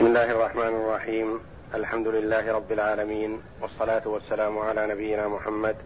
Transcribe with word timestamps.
بسم 0.00 0.08
الله 0.08 0.30
الرحمن 0.30 0.74
الرحيم. 0.80 1.40
الحمد 1.74 2.08
لله 2.08 2.52
رب 2.52 2.72
العالمين 2.72 3.42
والصلاة 3.60 4.08
والسلام 4.08 4.58
على 4.58 4.86
نبينا 4.86 5.28
محمد 5.28 5.76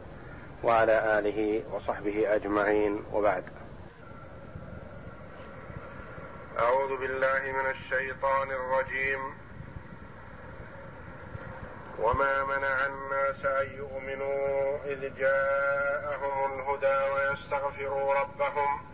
وعلى 0.63 1.19
آله 1.19 1.63
وصحبه 1.73 2.35
أجمعين. 2.35 3.05
وبعد. 3.13 3.45
أعوذ 6.59 6.97
بالله 6.97 7.43
من 7.43 7.71
الشيطان 7.71 8.51
الرجيم. 8.51 9.35
وما 11.99 12.45
منع 12.45 12.87
الناس 12.87 13.45
أن 13.45 13.67
يؤمنوا 13.77 14.79
إذ 14.85 15.15
جاءهم 15.19 16.53
الهدى 16.53 16.99
ويستغفروا 17.15 18.15
ربهم 18.15 18.94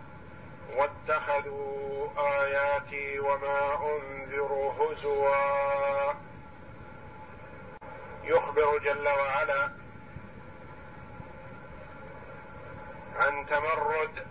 واتخذوا 0.75 2.09
آياتي 2.17 3.19
وما 3.19 3.75
انذروا 3.75 4.73
هزوا. 4.73 6.13
يخبر 8.23 8.77
جل 8.77 9.07
وعلا 9.07 9.71
عن 13.15 13.45
تمرد 13.45 14.27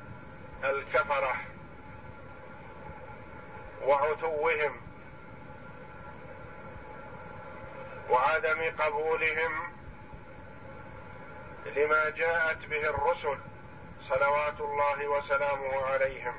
الكفرة 0.64 1.34
وعتوهم 3.82 4.80
وعدم 8.10 8.70
قبولهم 8.78 9.72
لما 11.66 12.10
جاءت 12.10 12.66
به 12.66 12.90
الرسل. 12.90 13.38
صلوات 14.10 14.60
الله 14.60 15.08
وسلامه 15.08 15.86
عليهم. 15.86 16.34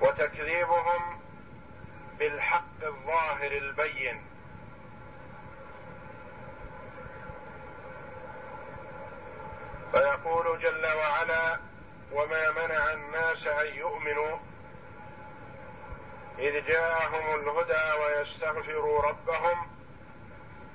وتكذيبهم 0.00 1.20
بالحق 2.18 2.82
الظاهر 2.82 3.52
البين. 3.52 4.22
فيقول 9.92 10.58
جل 10.58 10.86
وعلا 10.86 11.58
وما 12.12 12.50
منع 12.50 12.92
الناس 12.92 13.46
أن 13.46 13.66
يؤمنوا 13.66 14.38
إذ 16.38 16.66
جاءهم 16.66 17.40
الهدى 17.40 18.02
ويستغفروا 18.02 19.02
ربهم 19.02 19.73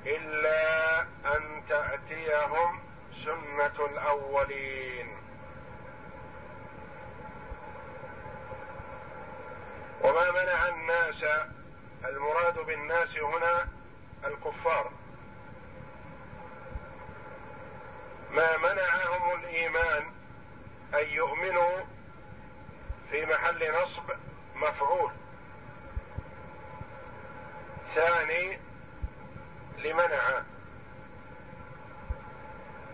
إلا 0.06 1.02
أن 1.02 1.64
تأتيهم 1.70 2.80
سنة 3.26 3.86
الأولين. 3.86 5.18
وما 10.02 10.32
منع 10.32 10.68
الناس 10.68 11.26
المراد 12.06 12.60
بالناس 12.60 13.18
هنا 13.18 13.68
الكفار. 14.26 14.92
ما 18.32 18.58
منعهم 18.58 19.40
الإيمان 19.40 20.04
أن 20.94 21.08
يؤمنوا 21.10 21.84
في 23.12 23.26
محل 23.26 23.82
نصب 23.82 24.12
مفعول. 24.56 25.12
ثاني 27.96 28.69
لمنع. 29.84 30.44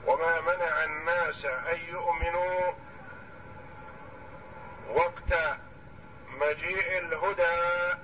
وما 0.08 0.42
منع 0.42 0.84
الناس 0.84 1.46
أن 1.46 1.80
يؤمنوا 1.80 2.72
وقت 4.90 5.58
مجيء 6.28 6.98
الهدى 6.98 7.98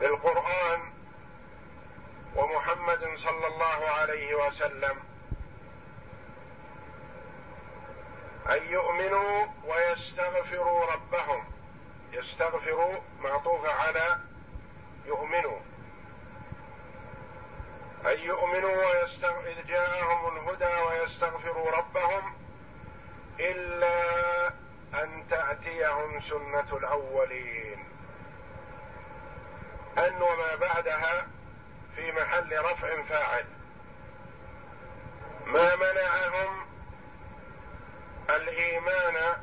بالقران 0.00 0.80
ومحمد 2.36 3.08
صلى 3.16 3.46
الله 3.46 3.88
عليه 3.88 4.34
وسلم. 4.34 4.98
أن 8.50 8.62
يؤمنوا 8.68 9.46
ويستغفروا 9.64 10.86
ربهم. 10.92 11.44
يستغفروا 12.12 12.98
معطوفه 13.20 13.72
على 13.72 14.18
يؤمنوا 15.06 15.58
أن 18.06 18.18
يؤمنوا 18.18 18.86
ويستغ... 18.86 19.40
إذ 19.46 19.66
جاءهم 19.66 20.36
الهدى 20.36 20.82
ويستغفروا 20.82 21.70
ربهم 21.70 22.34
إلا 23.40 24.48
أن 24.94 25.24
تأتيهم 25.30 26.20
سنة 26.20 26.76
الأولين. 26.76 27.84
أن 29.98 30.22
وما 30.22 30.54
بعدها 30.54 31.26
في 31.96 32.12
محل 32.12 32.58
رفع 32.58 33.02
فاعل. 33.02 33.44
ما 35.46 35.76
منعهم 35.76 36.66
الإيمان 38.30 39.36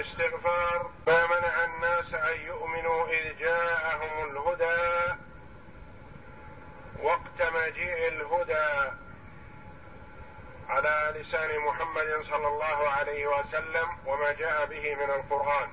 والاستغفار 0.00 0.90
ما 1.06 1.26
منع 1.26 1.64
الناس 1.64 2.14
أن 2.14 2.40
يؤمنوا 2.40 3.08
إذ 3.08 3.38
جاءهم 3.38 4.30
الهدى 4.30 5.14
وقت 7.02 7.42
مجيء 7.42 8.08
الهدى 8.08 8.90
على 10.68 11.14
لسان 11.20 11.58
محمد 11.58 12.22
صلى 12.22 12.48
الله 12.48 12.88
عليه 12.88 13.26
وسلم 13.26 13.88
وما 14.06 14.32
جاء 14.32 14.66
به 14.66 14.94
من 14.94 15.10
القرآن. 15.10 15.68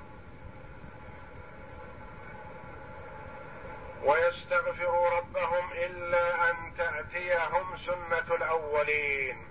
ويستغفروا 4.04 5.10
ربهم 5.10 5.72
إلا 5.72 6.50
أن 6.50 6.74
تأتيهم 6.78 7.78
سنة 7.78 8.36
الأولين. 8.36 9.48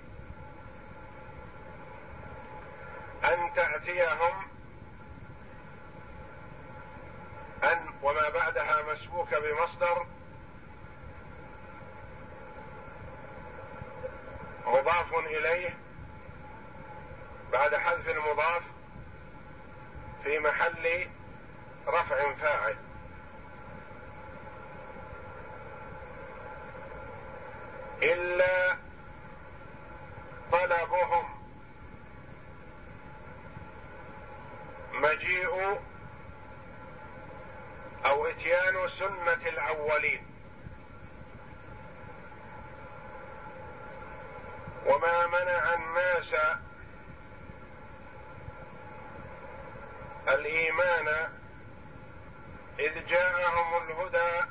أن 3.25 3.53
تأتيهم 3.55 4.56
أن 7.73 7.95
وما 8.03 8.29
بعدها 8.29 8.93
مسبوكة 8.93 9.39
بمصدر 9.39 10.07
مضاف 14.67 15.15
إليه 15.15 15.79
بعد 17.53 17.75
حذف 17.75 18.09
المضاف 18.09 18.63
في 20.25 20.39
محل 20.39 21.09
رفع 21.89 22.35
فاعل. 22.35 22.77
إلا 28.03 28.77
طلبهم 30.53 31.25
مجيء 34.93 35.81
أو 38.07 38.27
إتيان 38.27 38.89
سنة 38.89 39.49
الأولين. 39.49 40.27
وما 44.87 45.27
منع 45.27 45.75
الناس 45.75 46.35
الإيمان 50.29 51.09
إذ 52.79 53.07
جاءهم 53.07 53.83
الهدى 53.83 54.45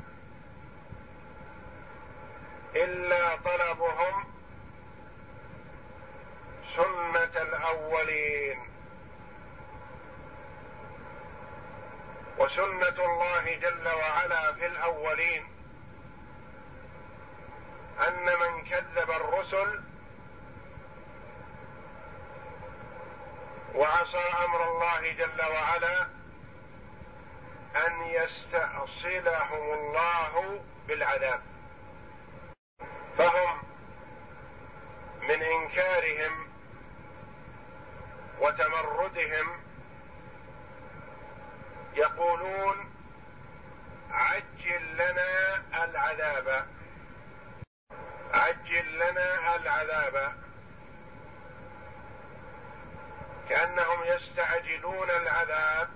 إلا 2.76 3.36
طلبهم 3.36 4.26
سنة 6.76 7.42
الأولين. 7.42 8.75
وسنة 12.38 13.06
الله 13.06 13.56
جل 13.56 13.88
وعلا 13.88 14.54
في 14.54 14.66
الأولين 14.66 15.48
أن 18.08 18.26
من 18.26 18.64
كذب 18.64 19.12
الرسل 19.12 19.82
وعصى 23.76 24.24
أمر 24.46 24.64
الله 24.64 25.12
جل 25.12 25.42
وعلا 25.42 26.08
يستأصلهم 28.16 29.74
الله 29.74 30.64
بالعذاب. 30.88 31.42
فهم 33.18 33.64
من 35.22 35.44
إنكارهم 35.44 36.48
وتمردهم 38.40 39.65
يقولون 41.96 42.92
عجل 44.12 44.96
لنا 44.96 45.64
العذاب. 45.84 46.68
عجل 48.34 48.96
لنا 49.00 49.56
العذاب. 49.56 50.34
كأنهم 53.50 54.04
يستعجلون 54.04 55.10
العذاب 55.10 55.90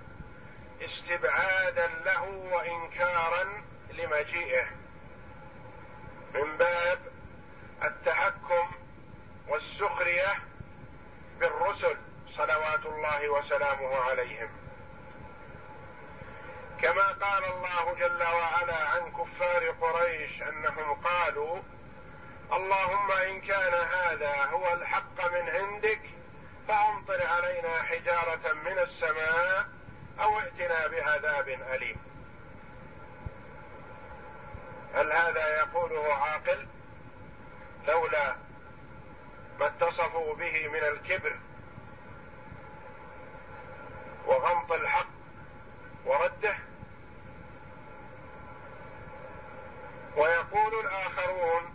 استبعادا 0.82 1.88
له 1.88 2.24
وإنكارا 2.24 3.64
لمجيئه. 3.94 4.66
من 6.34 6.58
باب 6.58 7.00
التحكم 7.84 8.72
والسخرية 9.48 10.40
بالرسل 11.40 11.98
صلوات 12.30 12.86
الله 12.86 13.30
وسلامه 13.30 13.96
عليهم. 13.98 14.59
كما 16.82 17.08
قال 17.08 17.44
الله 17.46 17.94
جل 17.94 18.24
وعلا 18.24 18.90
عن 18.90 19.12
كفار 19.12 19.70
قريش 19.82 20.42
أنهم 20.42 20.94
قالوا 20.94 21.60
اللهم 22.54 23.12
إن 23.12 23.42
كان 23.42 23.74
هذا 23.74 24.44
هو 24.46 24.74
الحق 24.74 25.32
من 25.32 25.50
عندك 25.50 26.02
فأمطر 26.68 27.28
علينا 27.28 27.84
حجارة 27.84 28.54
من 28.54 28.80
السماء 28.80 29.66
أو 30.20 30.40
ائتنا 30.40 30.88
بعذاب 30.88 31.48
أليم. 31.48 31.98
هل 34.94 35.12
هذا 35.12 35.58
يقوله 35.58 36.14
عاقل؟ 36.14 36.68
لولا 37.88 38.36
ما 39.60 39.68
اتصفوا 39.68 40.36
به 40.36 40.68
من 40.68 40.84
الكبر 40.84 41.40
وغمط 44.26 44.72
الحق 44.72 45.08
ورده 46.06 46.69
ويقول 50.16 50.86
الآخرون 50.86 51.74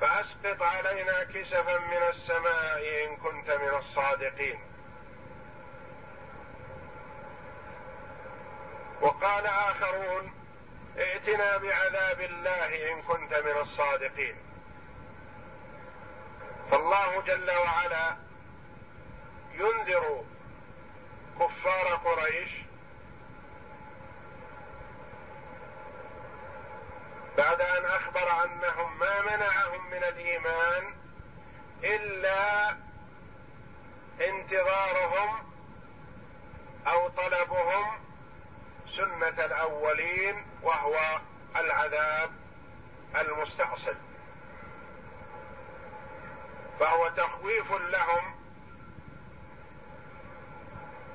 فأسقط 0.00 0.62
علينا 0.62 1.24
كسفا 1.24 1.78
من 1.78 2.02
السماء 2.10 3.04
إن 3.04 3.16
كنت 3.16 3.50
من 3.50 3.78
الصادقين. 3.78 4.60
وقال 9.00 9.46
آخرون 9.46 10.34
ائتنا 10.98 11.56
بعذاب 11.56 12.20
الله 12.20 12.92
إن 12.92 13.02
كنت 13.02 13.34
من 13.34 13.56
الصادقين. 13.60 14.36
فالله 16.70 17.22
جل 17.22 17.50
وعلا 17.50 18.16
ينذر 19.52 20.24
كفار 21.40 21.94
قريش 21.94 22.65
بعد 27.36 27.60
أن 27.60 27.84
أخبر 27.84 28.44
أنهم 28.44 28.98
ما 28.98 29.20
منعهم 29.20 29.86
من 29.86 30.02
الإيمان 30.04 30.94
إلا 31.84 32.70
انتظارهم 34.20 35.52
أو 36.86 37.08
طلبهم 37.08 37.98
سنة 38.96 39.44
الأولين 39.44 40.46
وهو 40.62 41.20
العذاب 41.56 42.30
المستأصل 43.16 43.94
فهو 46.80 47.08
تخويف 47.08 47.72
لهم 47.72 48.36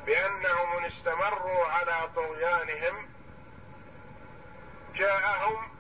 بأنهم 0.05 0.77
ان 0.77 0.85
استمروا 0.85 1.65
على 1.65 2.09
طغيانهم. 2.15 3.09
جاءهم 4.95 5.70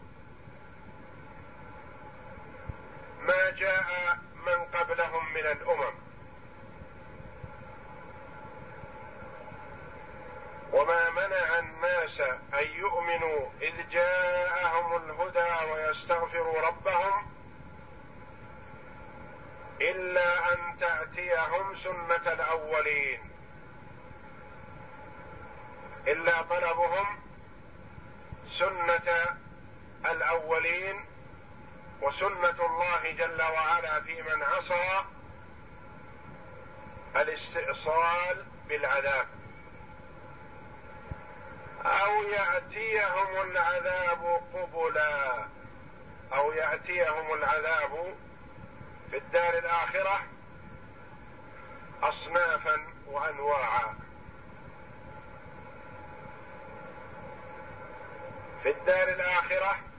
ما 3.21 3.49
جاء 3.49 4.17
من 4.45 4.65
قبلهم 4.65 5.33
من 5.33 5.45
الأمم. 5.45 5.93
وما 10.73 11.09
منع 11.09 11.59
الناس 11.59 12.21
أن 12.53 12.67
يؤمنوا 12.73 13.49
إذ 13.61 13.89
جاءهم 13.89 14.95
الهدى 14.95 15.71
ويستغفروا 15.71 16.61
ربهم 16.61 17.31
إلا 19.81 20.53
أن 20.53 20.77
تأتيهم 20.79 21.75
سنة 21.75 22.33
الأولين. 22.33 23.31
إلا 26.07 26.41
طلبهم 26.41 27.21
سنة 28.59 29.37
الأولين 30.05 31.10
وسنة 32.01 32.65
الله 32.65 33.11
جل 33.11 33.41
وعلا 33.41 34.01
في 34.01 34.21
من 34.21 34.43
عصى 34.43 35.03
الاستئصال 37.15 38.45
بالعذاب. 38.67 39.27
أو 41.85 42.23
يأتيهم 42.23 43.41
العذاب 43.41 44.41
قبلا. 44.53 45.47
أو 46.33 46.51
يأتيهم 46.51 47.33
العذاب 47.33 48.15
في 49.11 49.17
الدار 49.17 49.57
الآخرة 49.57 50.21
اصنافا 52.03 52.87
وانواعا. 53.07 53.95
في 58.63 58.69
الدار 58.69 59.07
الآخرة 59.07 59.90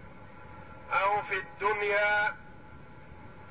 أو 0.92 1.22
في 1.22 1.38
الدنيا 1.38 2.36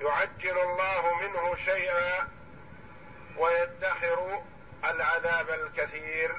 يعجل 0.02 0.60
الله 0.60 1.14
منه 1.22 1.56
شيئا 1.56 2.28
ويدخر 3.38 4.42
العذاب 4.84 5.50
الكثير 5.50 6.36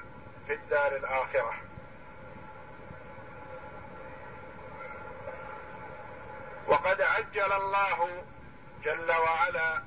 في 0.46 0.52
الدار 0.54 0.96
الآخرة. 0.96 1.54
وقد 6.66 7.00
عجل 7.00 7.52
الله 7.52 8.24
جل 8.84 9.12
وعلا 9.12 9.82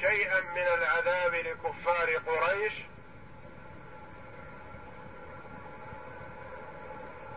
شيئا 0.00 0.40
من 0.40 0.66
العذاب 0.74 1.34
لكفار 1.34 2.16
قريش 2.16 2.72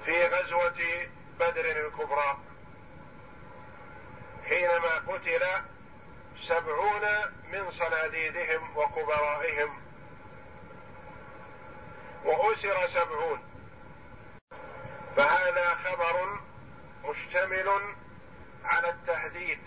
في 0.05 0.27
غزوة 0.27 1.07
بدر 1.39 1.87
الكبرى. 1.87 2.37
حينما 4.49 4.95
قتل 5.07 5.45
سبعون 6.47 7.01
من 7.51 7.71
صناديدهم 7.71 8.77
وكبرائهم. 8.77 9.81
وأسر 12.25 12.87
سبعون. 12.87 13.43
فهذا 15.15 15.75
خبر 15.75 16.39
مشتمل 17.03 17.95
على 18.63 18.89
التهديد 18.89 19.59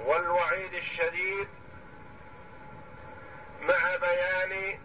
والوعيد 0.00 0.74
الشديد 0.74 1.48
مع 3.60 3.96
بيان 3.96 4.78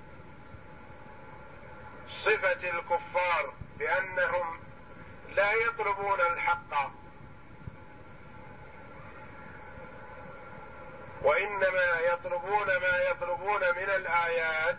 صفة 2.25 2.69
الكفار 2.69 3.53
بأنهم 3.77 4.59
لا 5.29 5.51
يطلبون 5.51 6.21
الحق. 6.21 6.98
وإنما 11.21 11.99
يطلبون 11.99 12.67
ما 12.67 12.97
يطلبون 13.09 13.61
من 13.61 13.89
الآيات 13.89 14.77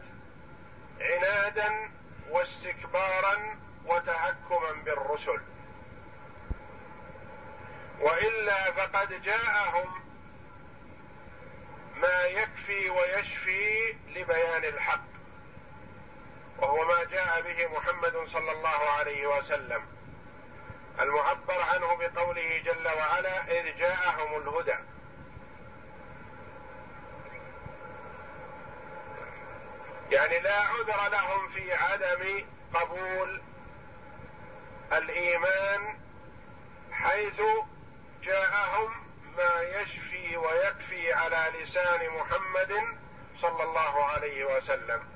عنادا 1.00 1.90
واستكبارا 2.30 3.56
وتهكما 3.86 4.72
بالرسل. 4.84 5.40
وإلا 8.00 8.72
فقد 8.72 9.22
جاءهم 9.22 10.00
ما 11.96 12.24
يكفي 12.24 12.90
ويشفي 12.90 13.92
لبيان 14.08 14.64
الحق 14.64 15.10
وهو 16.58 16.84
ما 16.84 17.04
جاء 17.04 17.40
به 17.42 17.78
محمد 17.78 18.26
صلى 18.26 18.52
الله 18.52 18.68
عليه 18.68 19.26
وسلم 19.26 19.82
المعبر 21.00 21.62
عنه 21.62 21.94
بقوله 21.94 22.62
جل 22.64 22.88
وعلا 22.88 23.42
إذ 23.60 23.76
جاءهم 23.78 24.42
الهدى. 24.42 24.76
يعني 30.10 30.38
لا 30.38 30.60
عذر 30.60 31.08
لهم 31.08 31.48
في 31.48 31.74
عدم 31.74 32.44
قبول 32.74 33.42
الإيمان 34.92 35.98
حيث 36.92 37.42
جاءهم 38.22 38.92
ما 39.36 39.60
يشفي 39.62 40.36
ويكفي 40.36 41.12
على 41.12 41.52
لسان 41.58 42.10
محمد 42.10 42.72
صلى 43.40 43.62
الله 43.62 44.04
عليه 44.04 44.44
وسلم. 44.56 45.08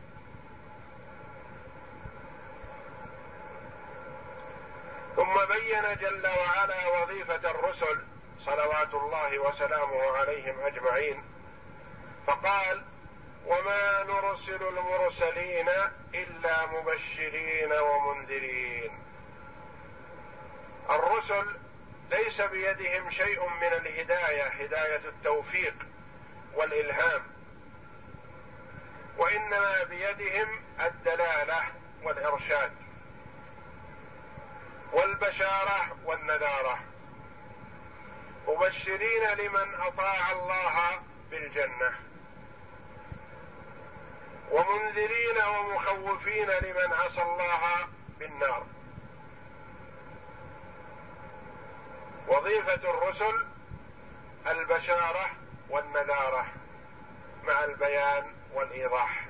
ثم 5.16 5.34
بين 5.44 5.96
جل 5.96 6.26
وعلا 6.26 6.86
وظيفة 6.86 7.50
الرسل 7.50 8.04
صلوات 8.40 8.94
الله 8.94 9.38
وسلامه 9.38 10.16
عليهم 10.16 10.60
أجمعين. 10.60 11.24
فقال 12.26 12.84
وما 13.46 14.02
نرسل 14.02 14.68
المرسلين 14.68 15.68
إلا 16.14 16.66
مبشرين 16.66 17.72
ومنذرين. 17.72 18.98
الرسل 20.90 21.56
ليس 22.10 22.40
بيدهم 22.40 23.10
شيء 23.10 23.48
من 23.48 23.72
الهداية 23.72 24.46
هداية 24.46 25.08
التوفيق 25.08 25.74
والإلهام. 26.54 27.22
وإنما 29.16 29.84
بيدهم 29.84 30.60
الدلالة 30.80 31.62
والإرشاد 32.02 32.72
والبشارة 34.92 35.96
والنذارة. 36.04 36.78
مبشرين 38.48 39.30
لمن 39.38 39.74
أطاع 39.74 40.32
الله 40.32 41.02
بالجنة. 41.30 42.13
ومنذرين 44.50 45.38
ومخوفين 45.48 46.50
لمن 46.50 46.92
عصى 46.92 47.22
الله 47.22 47.88
بالنار. 48.18 48.66
وظيفة 52.28 52.90
الرسل 52.90 53.46
البشارة 54.46 55.30
والنذارة 55.70 56.46
مع 57.44 57.64
البيان 57.64 58.32
والإيضاح. 58.54 59.24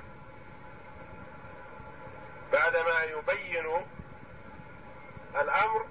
بعدما 2.51 3.03
يبين 3.03 3.85
الأمر 5.35 5.85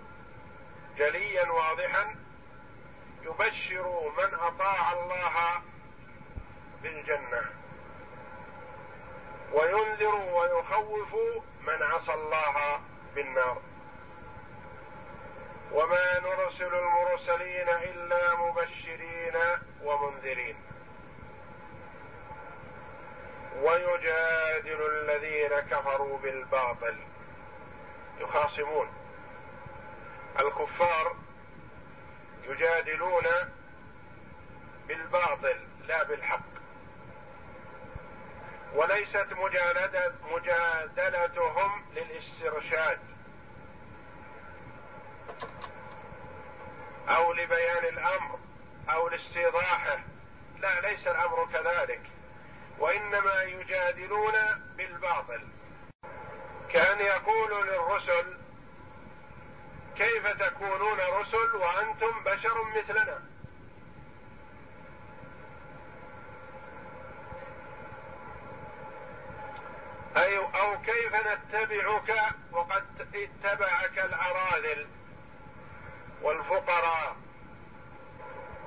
جليا 0.97 1.51
واضحا 1.51 2.17
يبشر 3.23 4.13
من 4.19 4.35
أطاع 4.35 4.93
الله 4.93 5.63
بالجنة. 6.83 7.64
وينذر 9.55 10.15
ويخوف 10.15 11.15
من 11.61 11.83
عصى 11.83 12.15
الله 12.15 12.81
بالنار. 13.15 13.63
وما 15.73 16.21
نرسل 16.21 16.75
المرسلين 16.75 17.69
إلا 17.69 18.35
مبشرين 18.35 19.37
ومنذرين. 19.83 20.57
ويجادل 23.63 24.87
الذين 24.91 25.61
كفروا 25.61 26.19
بالباطل. 26.19 26.99
يخاصمون. 28.19 28.89
الكفار 30.41 31.17
يجادلون 32.49 33.27
بالباطل 34.89 35.69
لا 35.87 36.03
بالحق. 36.03 36.55
وليست 38.75 39.27
مجادلة 39.33 40.13
مجادلتهم 40.23 41.85
للاسترشاد 41.93 42.99
أو 47.09 47.33
لبيان 47.33 47.85
الأمر 47.85 48.39
أو 48.89 49.09
لاستيضاحه. 49.09 49.99
لا 50.59 50.81
ليس 50.81 51.07
الأمر 51.07 51.49
كذلك. 51.53 52.01
وإنما 52.79 53.43
يجادلون 53.43 54.33
بالباطل. 54.77 55.49
كأن 56.69 57.01
يقول 57.01 57.67
للرسل 57.67 58.39
كيف 59.97 60.27
تكونون 60.27 60.99
رسل 61.01 61.57
وأنتم 61.57 62.25
بشر 62.25 62.65
مثلنا؟ 62.65 63.34
أي 70.17 70.39
أو 70.39 70.81
كيف 70.81 71.15
نتبعك 71.15 72.35
وقد 72.53 72.85
اتبعك 73.15 73.99
الأراذل 73.99 74.87
والفقراء 76.23 77.17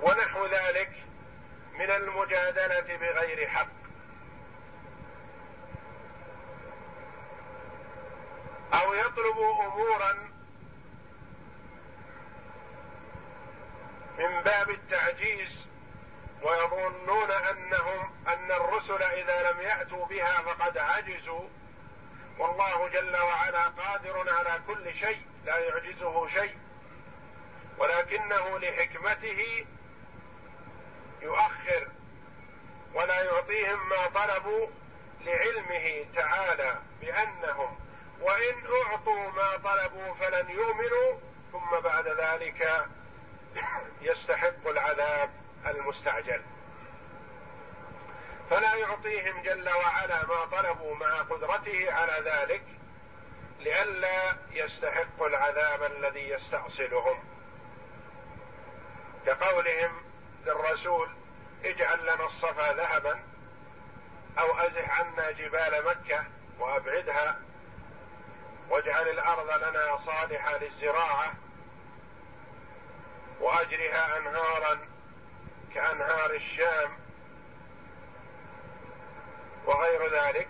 ونحو 0.02 0.46
ذلك 0.46 0.92
من 1.74 1.92
المجادلة 1.92 2.98
بغير 2.98 3.48
حق. 3.48 3.78
أو 8.74 8.94
يطلب 8.94 9.38
أمورا 9.66 10.14
من 14.18 14.42
باب 14.42 14.70
التعجيز 14.70 15.68
ويظنون 16.42 17.32
ان 17.32 17.74
الرسل 18.90 19.04
إذا 19.04 19.52
لم 19.52 19.62
يأتوا 19.62 20.06
بها 20.06 20.42
فقد 20.42 20.78
عجزوا. 20.78 21.48
والله 22.40 22.88
جل 22.88 23.18
وعلا 23.18 23.68
قادر 23.68 24.34
على 24.34 24.62
كل 24.68 24.94
شيء 24.94 25.22
لا 25.46 25.58
يعجزه 25.58 26.28
شيء. 26.28 26.58
ولكنه 27.78 28.60
لحكمته 28.60 29.66
يؤخر 31.22 31.88
ولا 32.94 33.24
يعطيهم 33.24 33.90
ما 33.90 34.08
طلبوا 34.08 34.68
لعلمه 35.22 36.06
تعالى 36.16 36.82
بأنهم 37.02 37.80
وإن 38.22 38.56
أعطوا 38.86 39.32
ما 39.32 39.58
طلبوا 39.58 40.14
فلن 40.14 40.50
يؤمنوا 40.50 41.20
ثم 41.52 41.80
بعد 41.84 42.08
ذلك 42.08 42.86
يستحق 44.02 44.68
العذاب 44.68 45.30
المستعجل. 45.68 46.42
فلا 48.50 48.76
يعطيهم 48.76 49.42
جل 49.42 49.70
وعلا 49.70 50.26
ما 50.26 50.46
طلبوا 50.46 50.96
مع 50.96 51.22
قدرته 51.22 51.94
على 51.94 52.22
ذلك 52.26 52.64
لئلا 53.60 54.36
يستحقوا 54.52 55.28
العذاب 55.28 55.84
الذي 55.84 56.30
يستأصلهم. 56.30 57.24
كقولهم 59.26 60.02
للرسول 60.46 61.10
اجعل 61.66 62.02
لنا 62.04 62.26
الصفا 62.26 62.74
ذهبا 62.74 63.20
أو 64.40 64.58
أزح 64.58 65.00
عنا 65.00 65.32
جبال 65.32 65.86
مكة 65.86 66.26
وأبعدها 66.60 67.40
واجعل 68.70 69.08
الأرض 69.08 69.64
لنا 69.64 69.98
صالحة 69.98 70.58
للزراعة 70.58 71.34
وأجرها 73.40 74.18
انهارا 74.18 74.80
كأنهار 75.74 76.32
الشام 76.32 77.07
وغير 79.68 80.14
ذلك 80.14 80.48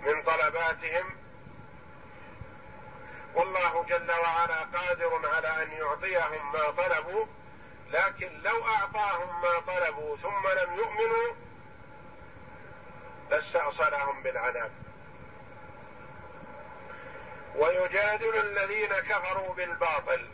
من 0.00 0.22
طلباتهم. 0.22 1.16
والله 3.34 3.84
جل 3.84 4.10
وعلا 4.10 4.62
قادر 4.62 5.28
على 5.28 5.62
أن 5.62 5.72
يعطيهم 5.72 6.52
ما 6.52 6.70
طلبوا 6.70 7.26
لكن 7.90 8.40
لو 8.42 8.66
أعطاهم 8.66 9.42
ما 9.42 9.60
طلبوا 9.60 10.16
ثم 10.16 10.48
لم 10.48 10.74
يؤمنوا 10.74 11.34
لاستأصلهم 13.30 14.22
بالعذاب. 14.22 14.72
ويجادل 17.56 18.36
الذين 18.36 18.92
كفروا 18.92 19.54
بالباطل. 19.54 20.28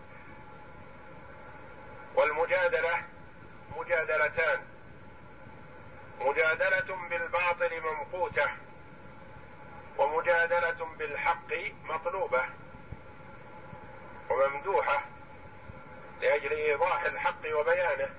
والمجادلة 2.15 3.05
مجادلتان. 3.77 4.76
مجادلة 6.21 7.09
بالباطل 7.11 7.81
ممقوتة 7.81 8.51
ومجادلة 9.99 10.87
بالحق 10.99 11.53
مطلوبة 11.85 12.45
وممدوحة 14.31 15.05
لأجل 16.21 16.53
إيضاح 16.53 17.03
الحق 17.03 17.59
وبيانه. 17.59 18.11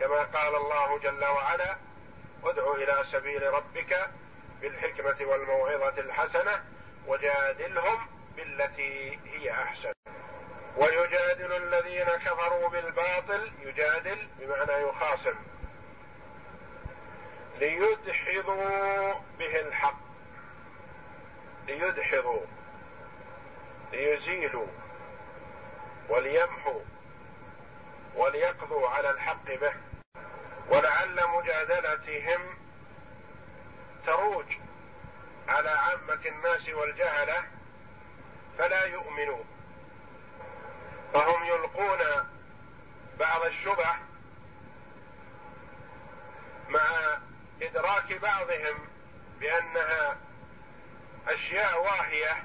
كما 0.00 0.22
قال 0.22 0.54
الله 0.54 0.98
جل 0.98 1.24
وعلا 1.24 1.76
ادع 2.44 2.72
إلى 2.72 3.04
سبيل 3.04 3.52
ربك 3.52 4.10
بالحكمة 4.60 5.16
والموعظة 5.20 6.00
الحسنة 6.00 6.64
وجادلهم 7.06 8.06
بالتي 8.36 9.18
هي 9.24 9.52
أحسن. 9.52 9.92
ويجادل 10.76 11.52
الذين 11.52 12.04
كفروا 12.04 12.68
بالباطل 12.68 13.52
يجادل 13.62 14.28
بمعنى 14.38 14.72
يخاصم. 14.72 15.34
ليدحضوا 17.60 19.12
به 19.38 19.60
الحق. 19.60 20.00
ليدحضوا 21.66 22.46
ليزيلوا 23.92 24.66
وليمحوا 26.08 26.80
وليقضوا 28.16 28.88
على 28.88 29.10
الحق 29.10 29.44
به. 29.44 29.72
ولعل 30.68 31.28
مجادلتهم 31.28 32.40
تروج 34.06 34.46
على 35.48 35.70
عامة 35.70 36.20
الناس 36.26 36.68
والجهلة 36.68 37.44
فلا 38.58 38.84
يؤمنوا. 38.84 39.44
فهم 41.14 41.44
يلقون 41.44 41.98
بعض 43.18 43.44
الشبه 43.44 43.94
مع 46.68 47.18
إدراك 47.62 48.12
بعضهم 48.12 48.78
بأنها 49.40 50.16
أشياء 51.28 51.82
واهية 51.84 52.44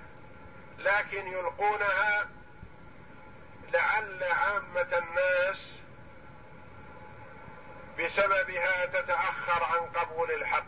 لكن 0.78 1.28
يلقونها 1.28 2.30
لعل 3.74 4.24
عامة 4.24 4.98
الناس 4.98 5.74
بسببها 8.00 8.86
تتأخر 8.86 9.64
عن 9.64 9.80
قبول 9.80 10.32
الحق. 10.32 10.66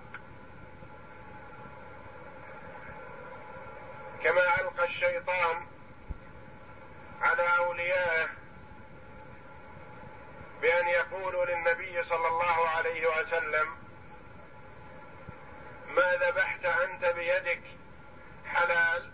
كما 4.23 4.61
ألقى 4.61 4.85
الشيطان 4.85 5.67
على 7.21 7.57
أوليائه 7.57 8.29
بأن 10.61 10.87
يقولوا 10.87 11.45
للنبي 11.45 12.03
صلى 12.03 12.27
الله 12.27 12.69
عليه 12.69 13.07
وسلم 13.07 13.76
ما 15.87 16.15
ذبحت 16.15 16.65
أنت 16.65 17.05
بيدك 17.05 17.61
حلال 18.45 19.11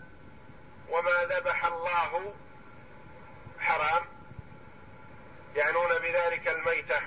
وما 0.88 1.24
ذبح 1.24 1.64
الله 1.64 2.34
حرام 3.60 4.04
يعنون 5.54 5.88
بذلك 5.98 6.48
الميتة. 6.48 7.00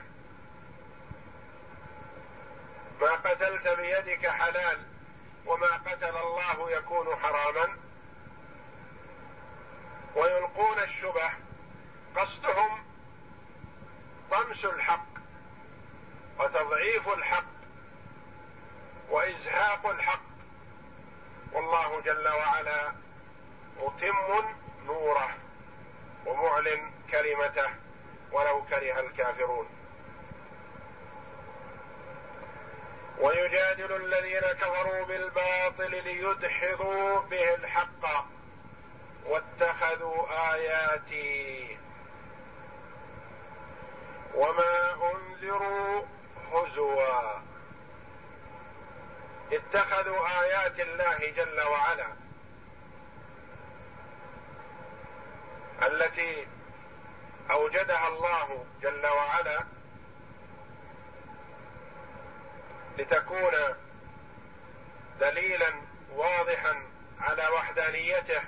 ما 3.01 3.11
قتلت 3.11 3.67
بيدك 3.67 4.27
حلال 4.27 4.85
وما 5.45 5.67
قتل 5.67 6.17
الله 6.17 6.71
يكون 6.71 7.15
حراما. 7.15 7.77
ويلقون 10.15 10.79
الشبه 10.79 11.29
قصدهم 12.15 12.83
طمس 14.31 14.65
الحق 14.65 15.07
وتضعيف 16.39 17.09
الحق. 17.09 17.56
وإزهاق 19.09 19.87
الحق. 19.87 20.27
والله 21.53 22.01
جل 22.01 22.27
وعلا 22.27 22.91
متم 23.79 24.45
نوره 24.85 25.29
ومعلن 26.25 26.91
كلمته 27.11 27.69
ولو 28.31 28.63
كره 28.63 28.99
الكافرون. 28.99 29.69
ويجادل 33.19 33.95
الذين 33.95 34.41
كفروا 34.41 35.05
بالباطل 35.05 35.91
ليدحضوا 35.91 37.19
به 37.19 37.55
الحق 37.55 38.25
واتخذوا 39.25 40.53
آياتي. 40.53 41.77
وما 44.35 44.93
أنذروا 44.93 46.05
هزوا. 46.53 47.56
اتخذوا 49.51 50.41
آيات 50.41 50.79
الله 50.79 51.31
جل 51.35 51.61
وعلا 51.61 52.07
التي 55.81 56.47
أوجدها 57.51 58.07
الله 58.07 58.65
جل 58.81 59.07
وعلا 59.07 59.63
لتكون 62.97 63.53
دليلا 65.19 65.73
واضحا 66.11 66.83
على 67.19 67.47
وحدانيته 67.47 68.41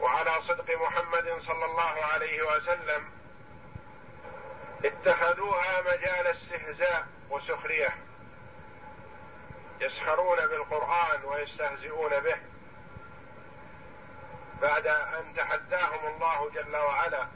وعلى 0.00 0.40
صدق 0.42 0.76
محمد 0.80 1.36
صلى 1.40 1.64
الله 1.64 2.04
عليه 2.04 2.42
وسلم 2.56 3.10
اتخذوها 4.84 5.80
مجال 5.80 6.26
استهزاء 6.26 7.06
وسخرية. 7.30 8.09
يسخرون 9.80 10.46
بالقرآن 10.46 11.24
ويستهزئون 11.24 12.20
به 12.20 12.36
بعد 14.62 14.86
أن 14.86 15.34
تحداهم 15.36 16.14
الله 16.14 16.50
جل 16.50 16.76
وعلا 16.76 17.26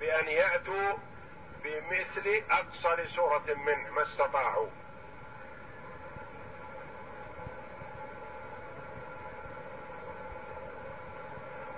بأن 0.00 0.28
يأتوا 0.28 0.92
بمثل 1.64 2.42
أقصر 2.50 3.08
سورة 3.08 3.54
منه 3.54 3.90
ما 3.90 4.02
استطاعوا. 4.02 4.68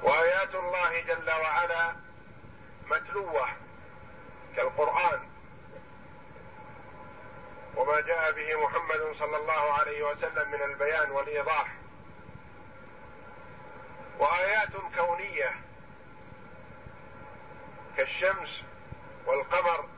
وآيات 0.02 0.54
الله 0.54 1.00
جل 1.00 1.30
وعلا 1.30 1.94
متلوة 2.87 3.48
كالقرآن. 4.56 5.31
وما 7.76 8.00
جاء 8.00 8.32
به 8.32 8.64
محمد 8.64 9.14
صلى 9.18 9.37
الله 9.37 9.72
عليه 9.72 10.02
وسلم 10.02 10.50
من 10.50 10.62
البيان 10.62 11.11
والإيضاح. 11.11 11.66
وآيات 14.18 14.70
كونية 14.96 15.52
كالشمس 17.96 18.62
والقمر 19.26 19.88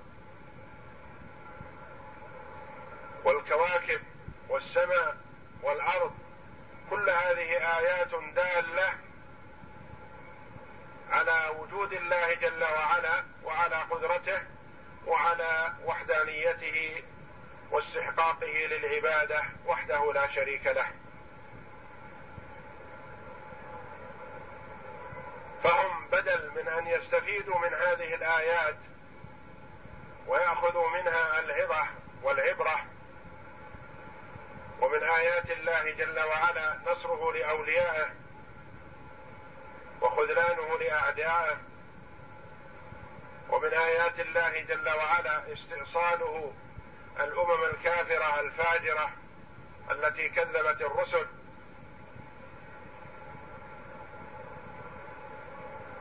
والكواكب 3.24 4.00
والسماء 4.48 5.16
والأرض 5.62 6.14
كل 6.90 7.10
هذه 7.10 7.78
آيات 7.78 8.10
دالة 8.34 8.94
على 11.10 11.50
وجود 11.58 11.92
الله 11.92 12.34
جل 12.34 12.64
وعلا 12.64 13.24
وعلى 13.44 13.76
قدرته 13.76 14.42
وعلى 15.06 15.72
وحدانيته 15.84 17.02
واستحقاقه 17.70 18.66
للعبادة 18.66 19.42
وحده 19.66 20.12
لا 20.12 20.28
شريك 20.28 20.66
له. 20.66 20.86
فهم 25.62 26.06
بدل 26.12 26.50
من 26.56 26.68
أن 26.68 26.86
يستفيدوا 26.86 27.58
من 27.58 27.74
هذه 27.74 28.14
الآيات 28.14 28.76
ويأخذوا 30.26 30.88
منها 30.88 31.40
العظة 31.40 31.86
والعبرة 32.22 32.84
ومن 34.80 35.02
آيات 35.02 35.50
الله 35.50 35.90
جل 35.90 36.20
وعلا 36.20 36.78
نصره 36.86 37.32
لأوليائه 37.32 38.10
وخذلانه 40.00 40.78
لأعدائه 40.78 41.56
ومن 43.48 43.74
آيات 43.74 44.20
الله 44.20 44.60
جل 44.60 44.88
وعلا 44.88 45.52
استئصاله 45.52 46.52
الأمم 47.20 47.64
الكافرة 47.64 48.40
الفاجرة 48.40 49.10
التي 49.90 50.28
كذبت 50.28 50.80
الرسل. 50.80 51.26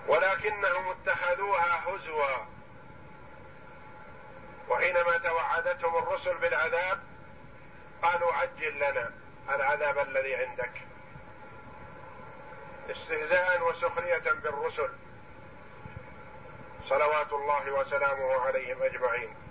ولكنهم 0.08 0.89
اتخذوها 0.89 1.89
هزوا. 1.89 2.45
وحينما 4.69 5.17
توعدتهم 5.17 5.97
الرسل 5.97 6.38
بالعذاب 6.38 7.04
قالوا 8.02 8.34
عجل 8.34 8.76
لنا 8.76 9.12
العذاب 9.49 9.99
الذي 9.99 10.36
عندك. 10.36 10.71
استهزاء 12.89 13.69
وسخرية 13.69 14.32
بالرسل. 14.32 14.89
صلوات 16.89 17.34
الله 17.34 17.71
وسلامه 17.71 18.41
عليهم 18.41 18.84
أجمعين. 18.84 19.42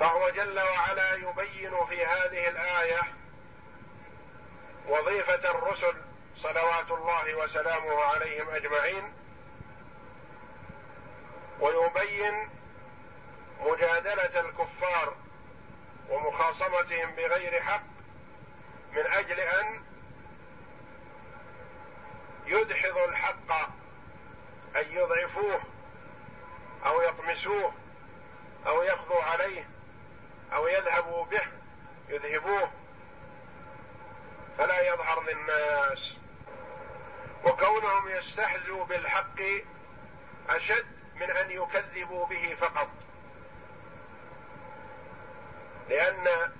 فهو 0.00 0.30
جل 0.30 0.60
وعلا 0.60 1.14
يبين 1.14 1.86
في 1.86 2.06
هذه 2.06 2.48
الآية 2.48 3.02
وظيفة 4.88 5.50
الرسل 5.50 5.94
صلوات 6.36 6.90
الله 6.90 7.34
وسلامه 7.34 8.02
عليهم 8.02 8.50
أجمعين 8.50 9.12
ويبين 11.60 12.50
مجادلة 13.60 14.40
الكفار 14.40 15.14
ومخاصمتهم 16.10 17.10
بغير 17.10 17.62
حق 17.62 17.82
من 18.92 19.06
أجل 19.06 19.40
أن 19.40 19.84
يدحضوا 22.46 23.06
الحق 23.06 23.52
أن 24.76 24.84
يضعفوه 24.90 25.60
أو 26.86 27.02
يطمسوه 27.02 27.72
أو 28.66 28.82
يقضوا 28.82 29.22
عليه. 29.22 29.73
أو 30.52 30.68
يذهبوا 30.68 31.24
به 31.24 31.42
يذهبوه 32.08 32.70
فلا 34.58 34.80
يظهر 34.80 35.22
للناس 35.22 36.16
وكونهم 37.44 38.08
يستهزوا 38.08 38.84
بالحق 38.84 39.40
أشد 40.48 40.86
من 41.14 41.30
أن 41.30 41.50
يكذبوا 41.50 42.26
به 42.26 42.56
فقط. 42.60 42.88
لأن 45.88 46.52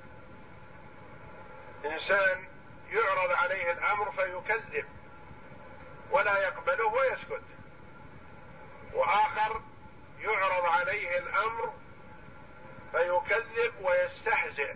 إنسان 1.85 2.49
يعرض 2.91 3.31
عليه 3.31 3.73
الأمر 3.73 4.13
فيكذب 4.13 4.85
ولا 6.11 6.39
يقبله 6.39 6.87
ويسكت. 6.87 7.43
وآخر 8.93 9.61
يعرض 10.19 10.65
عليه 10.65 11.19
الأمر 11.19 11.73
فيكذب 12.95 13.75
ويستهزئ 13.83 14.75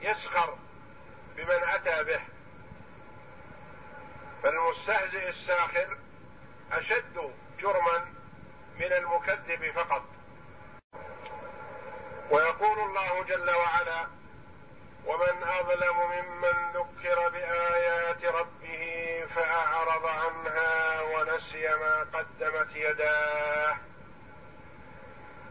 يسخر 0.00 0.58
بمن 1.36 1.62
أتى 1.68 2.04
به. 2.04 2.20
فالمستهزئ 4.42 5.28
الساخر 5.28 5.98
أشد 6.72 7.32
جرما 7.60 8.04
من 8.78 8.92
المكذب 8.92 9.70
فقط. 9.74 10.02
ويقول 12.30 12.78
الله 12.78 13.24
جل 13.24 13.50
وعلا 13.50 14.06
ومن 15.06 15.42
أظلم 15.42 15.96
ممن 15.96 16.72
ذكر 16.72 17.28
بآيات 17.28 18.24
ربه 18.24 19.24
فأعرض 19.34 20.06
عنها 20.06 21.00
ونسي 21.02 21.68
ما 21.68 22.06
قدمت 22.12 22.76
يداه. 22.76 23.87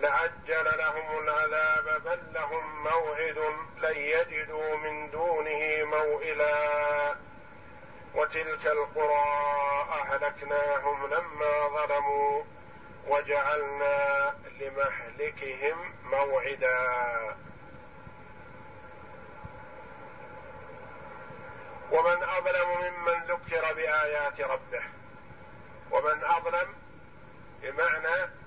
لعجل 0.00 0.78
لهم 0.78 1.18
العذاب 1.18 2.02
بل 2.04 2.20
لهم 2.34 2.82
موعد 2.82 3.38
لن 3.82 3.96
يجدوا 3.96 4.76
من 4.76 5.10
دونه 5.10 5.84
موئلا. 5.84 7.16
وتلك 8.14 8.66
القرى 8.66 9.24
أهلكناهم 9.92 11.06
لما 11.06 11.68
ظلموا 11.68 12.42
وجعلنا 13.06 14.34
لمهلكهم 14.60 15.94
موعدا. 16.04 17.36
ومن 21.90 22.22
أظلم 22.22 22.68
ممن 22.80 23.22
ذكر 23.28 23.74
بآيات 23.74 24.40
ربه 24.40 24.82
ومن 25.90 26.24
أظلم 26.24 26.74
بمعنى 27.62 28.39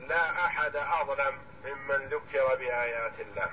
لا 0.00 0.46
أحد 0.46 0.76
أظلم 0.76 1.38
ممن 1.64 2.06
ذكر 2.06 2.54
بآيات 2.54 3.20
الله. 3.20 3.50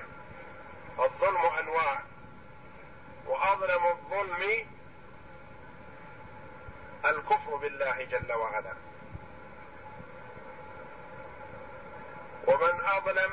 الظلم 1.00 1.46
أنواع 1.46 2.02
وأظلم 3.26 3.86
الظلم 3.86 4.68
الكفر 7.06 7.56
بالله 7.56 8.04
جل 8.04 8.34
وعلا. 8.34 8.74
ومن 12.48 12.82
أظلم 12.86 13.32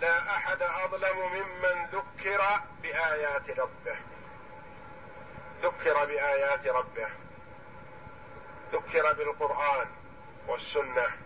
لا 0.00 0.36
أحد 0.36 0.62
أظلم 0.62 1.18
ممن 1.18 1.86
ذكر 1.92 2.60
بآيات 2.82 3.50
ربه. 3.50 3.96
ذكر 5.62 6.04
بآيات 6.04 6.66
ربه. 6.66 7.08
ذكر 8.72 9.12
بالقرآن 9.12 9.86
والسنة. 10.46 11.25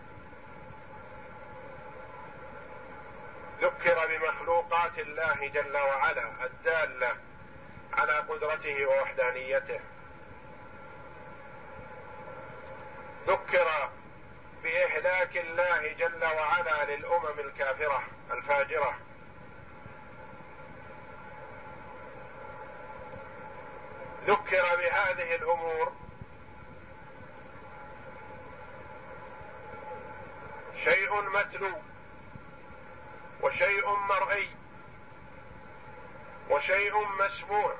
ذكر 3.61 4.07
بمخلوقات 4.07 4.99
الله 4.99 5.47
جل 5.47 5.77
وعلا 5.77 6.45
الدالة 6.45 7.15
على 7.93 8.13
قدرته 8.13 8.85
ووحدانيته. 8.85 9.79
ذكر 13.27 13.89
بإهلاك 14.63 15.37
الله 15.37 15.93
جل 15.93 16.25
وعلا 16.25 16.95
للأمم 16.95 17.39
الكافرة 17.39 18.03
الفاجرة. 18.31 18.97
ذكر 24.27 24.75
بهذه 24.75 25.35
الأمور 25.35 25.93
شيء 30.83 31.21
متلو 31.21 31.71
وشيء 33.41 33.89
مرئي 33.95 34.49
وشيء 36.49 36.93
مسموع. 37.07 37.75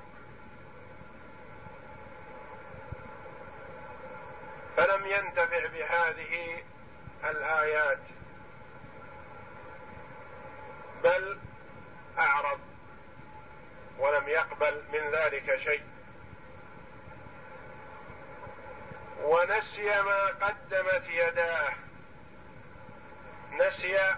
فلم 4.78 5.06
ينتفع 5.06 5.68
بهذه 5.68 6.64
الآيات 7.24 8.00
بل 11.04 11.40
أعرض 12.20 12.60
ولم 14.00 14.28
يقبل 14.28 14.84
من 14.94 15.12
ذلك 15.12 15.60
شيء. 15.64 15.84
ونسي 19.24 20.02
ما 20.02 20.26
قدمت 20.28 21.10
يداه 21.10 21.74
نسي 23.52 24.16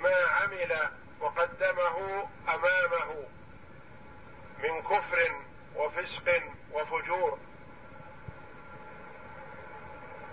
ما 0.00 0.16
عمل 0.26 0.88
وقدمه 1.20 2.28
أمامه 2.48 3.28
من 4.58 4.82
كفر 4.82 5.40
وفسق 5.74 6.42
وفجور. 6.72 7.38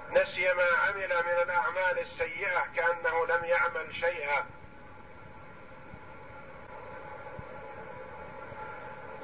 نسي 0.09 0.53
ما 0.53 0.63
عمل 0.63 1.09
من 1.25 1.41
الأعمال 1.43 1.99
السيئة 1.99 2.65
كأنه 2.75 3.25
لم 3.25 3.45
يعمل 3.45 3.95
شيئا. 3.95 4.45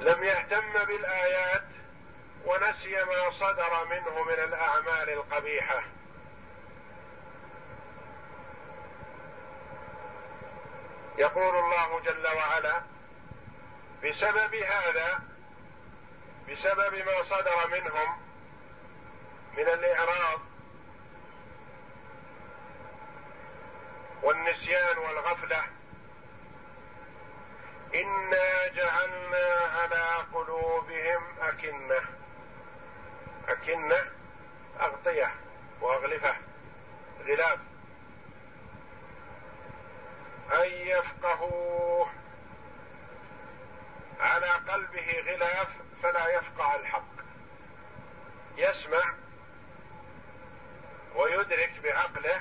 لم 0.00 0.24
يهتم 0.24 0.84
بالآيات 0.84 1.64
ونسي 2.44 3.04
ما 3.04 3.30
صدر 3.30 3.84
منه 3.84 4.22
من 4.22 4.44
الأعمال 4.44 5.10
القبيحة. 5.10 5.93
يقول 11.18 11.56
الله 11.56 12.00
جل 12.00 12.26
وعلا 12.26 12.82
بسبب 14.04 14.54
هذا 14.54 15.20
بسبب 16.48 16.94
ما 16.94 17.22
صدر 17.22 17.68
منهم 17.68 18.18
من 19.56 19.68
الإعراض 19.68 20.40
والنسيان 24.22 24.98
والغفلة 24.98 25.64
إنا 27.94 28.68
جعلنا 28.68 29.70
على 29.76 30.26
قلوبهم 30.34 31.22
أكنة 31.40 32.00
أكنة 33.48 34.10
أغطية 34.80 35.34
وأغلفة 35.80 36.36
غلاف. 37.26 37.58
أن 40.52 40.70
يفقهوه. 40.70 42.08
على 44.20 44.48
قلبه 44.48 45.22
غلاف 45.26 45.68
فلا 46.02 46.28
يفقه 46.28 46.74
الحق. 46.76 47.14
يسمع 48.56 49.14
ويدرك 51.14 51.72
بعقله 51.84 52.40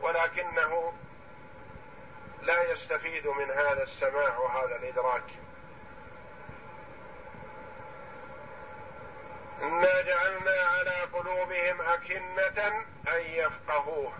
ولكنه 0.00 0.92
لا 2.42 2.72
يستفيد 2.72 3.26
من 3.26 3.50
هذا 3.50 3.82
السماع 3.82 4.38
وهذا 4.38 4.76
الإدراك. 4.76 5.30
إنا 9.62 10.02
جعلنا 10.02 10.50
على 10.50 11.00
قلوبهم 11.12 11.80
أكنة 11.80 12.84
أن 13.08 13.20
يفقهوه. 13.20 14.12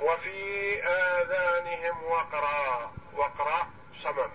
وفي 0.00 0.82
آذانهم 0.84 2.04
وقرا 2.04 2.92
وقرا 3.12 3.70
صمم 4.02 4.30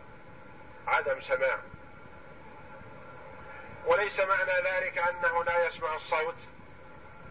عدم 0.87 1.21
سماع. 1.21 1.59
وليس 3.85 4.19
معنى 4.19 4.51
ذلك 4.51 4.97
أنه 4.97 5.43
لا 5.43 5.67
يسمع 5.67 5.95
الصوت 5.95 6.35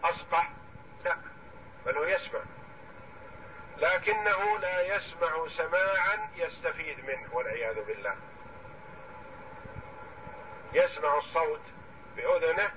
أصقع 0.03 0.43
لا 1.05 1.17
بل 1.85 1.97
هو 1.97 2.03
يسمع. 2.03 2.39
لكنه 3.77 4.59
لا 4.59 4.95
يسمع 4.95 5.47
سماعا 5.47 6.29
يستفيد 6.35 7.05
منه 7.05 7.35
والعياذ 7.35 7.83
بالله. 7.85 8.15
يسمع 10.73 11.17
الصوت 11.17 11.61
بأذنه 12.15 12.71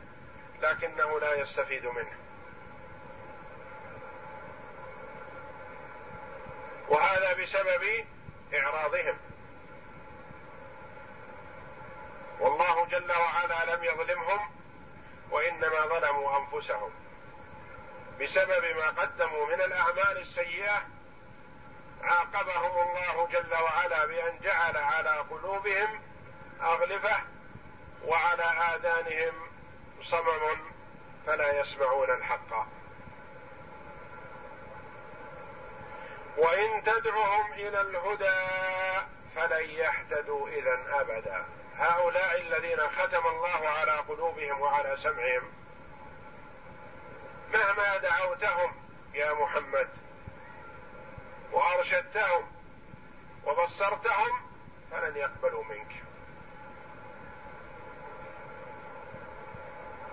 لكنه 0.62 1.20
لا 1.20 1.34
يستفيد 1.34 1.86
منه. 1.86 2.19
وهذا 6.90 7.32
بسبب 7.32 8.04
إعراضهم. 8.54 9.18
والله 12.40 12.86
جل 12.86 13.12
وعلا 13.12 13.76
لم 13.76 13.84
يظلمهم 13.84 14.50
وإنما 15.30 15.86
ظلموا 15.86 16.38
أنفسهم. 16.38 16.90
بسبب 18.20 18.64
ما 18.76 18.88
قدموا 19.02 19.46
من 19.46 19.60
الأعمال 19.60 20.18
السيئة 20.18 20.82
عاقبهم 22.02 22.88
الله 22.88 23.28
جل 23.32 23.54
وعلا 23.54 24.06
بأن 24.06 24.38
جعل 24.42 24.76
على 24.76 25.18
قلوبهم 25.18 26.00
أغلفة 26.60 27.20
وعلى 28.04 28.42
آذانهم 28.42 29.32
صمم 30.02 30.58
فلا 31.26 31.60
يسمعون 31.60 32.10
الحق. 32.10 32.79
وإن 36.36 36.82
تدعهم 36.82 37.52
إلى 37.52 37.80
الهدى 37.80 39.06
فلن 39.34 39.70
يهتدوا 39.70 40.48
إذا 40.48 40.78
أبدا. 41.00 41.44
هؤلاء 41.76 42.40
الذين 42.40 42.78
ختم 42.78 43.26
الله 43.26 43.68
على 43.68 43.92
قلوبهم 43.92 44.60
وعلى 44.60 44.96
سمعهم 44.96 45.52
مهما 47.52 47.96
دعوتهم 47.96 48.74
يا 49.14 49.32
محمد 49.32 49.88
وأرشدتهم 51.52 52.52
وبصرتهم 53.44 54.50
فلن 54.90 55.16
يقبلوا 55.16 55.64
منك. 55.64 55.92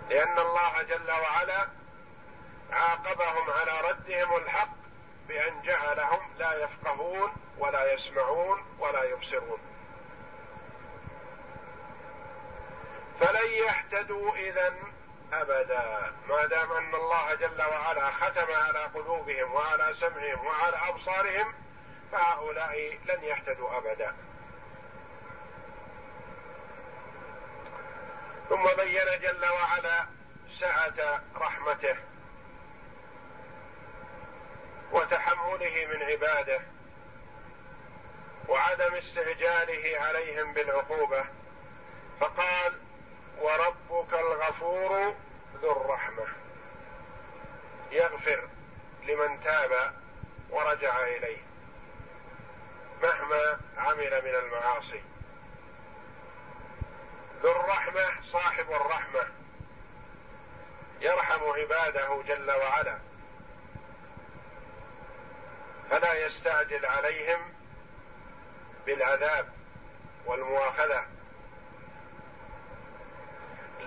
لأن 0.10 0.39
الله 0.39 0.82
جل 0.82 1.12
وعلا 1.12 1.67
عاقبهم 2.71 3.49
على 3.49 3.89
ردهم 3.89 4.36
الحق 4.36 4.87
بأن 5.28 5.62
جعلهم 5.62 6.20
لا 6.40 6.54
يفقهون 6.54 7.32
ولا 7.58 7.94
يسمعون 7.94 8.66
ولا 8.80 9.04
يبصرون. 9.04 9.60
فلن 13.20 13.52
يهتدوا 13.52 14.36
اذا 14.36 14.74
أبدا 15.34 16.13
ما 16.28 16.46
دام 16.46 16.72
أن 16.72 16.96
الله 16.96 17.36
جل 17.36 17.62
وعلا 17.62 18.12
ختم 18.12 18.52
على 18.52 18.80
قلوبهم 18.80 19.54
وعلى 19.54 19.94
سمعهم 19.94 20.46
وعلى 20.46 20.78
أبصارهم 20.90 21.54
فهؤلاء 22.12 23.00
لن 23.06 23.24
يهتدوا 23.24 23.78
أبدا. 23.78 24.16
ثم 28.50 28.63
بين 28.63 29.20
جل 29.22 29.46
وعلا 29.46 30.08
سعة 30.60 31.22
رحمته. 31.36 31.96
وتحمله 34.91 35.86
من 35.86 36.04
عباده 36.04 36.62
وعدم 38.47 38.93
استعجاله 38.95 40.00
عليهم 40.00 40.54
بالعقوبة 40.54 41.26
فقال 42.19 42.73
وربك 43.38 44.13
الغفور 44.13 45.15
ذو 45.62 45.71
الرحمة. 45.71 46.26
يغفر 47.91 48.47
لمن 49.04 49.43
تاب 49.43 49.93
ورجع 50.50 51.04
إليه 51.04 51.41
مهما 53.04 53.60
عمل 53.78 54.21
من 54.26 54.36
المعاصي. 54.36 55.04
ذو 57.43 57.52
الرحمة 57.52 58.21
صاحب 58.32 58.71
الرحمة 58.71 59.28
يرحم 61.02 61.43
عباده 61.43 62.21
جل 62.28 62.52
وعلا. 62.52 62.97
فلا 65.89 66.13
يستعجل 66.26 66.86
عليهم 66.86 67.54
بالعذاب 68.86 69.50
والمؤاخذه 70.26 71.06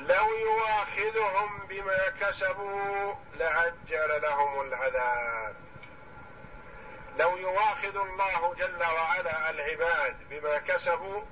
لو 0.00 0.34
يواخذهم 0.34 1.66
بما 1.68 2.08
كسبوا 2.20 3.14
لعجل 3.34 4.22
لهم 4.22 4.60
العذاب. 4.60 5.54
لو 7.18 7.36
يواخذ 7.36 7.96
الله 7.96 8.54
جل 8.54 8.82
وعلا 8.82 9.50
العباد 9.50 10.16
بما 10.30 10.58
كسبوا 10.58 11.22